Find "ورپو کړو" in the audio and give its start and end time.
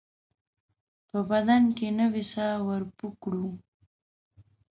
2.67-3.47